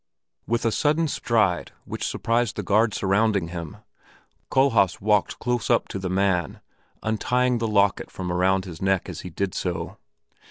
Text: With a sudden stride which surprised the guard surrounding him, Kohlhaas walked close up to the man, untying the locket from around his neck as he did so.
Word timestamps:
With 0.47 0.65
a 0.65 0.71
sudden 0.71 1.07
stride 1.07 1.73
which 1.85 2.07
surprised 2.07 2.55
the 2.55 2.63
guard 2.63 2.95
surrounding 2.95 3.49
him, 3.49 3.77
Kohlhaas 4.49 4.99
walked 4.99 5.37
close 5.37 5.69
up 5.69 5.87
to 5.89 5.99
the 5.99 6.09
man, 6.09 6.59
untying 7.03 7.59
the 7.59 7.67
locket 7.67 8.09
from 8.09 8.31
around 8.31 8.65
his 8.65 8.81
neck 8.81 9.07
as 9.07 9.19
he 9.21 9.29
did 9.29 9.53
so. 9.53 9.97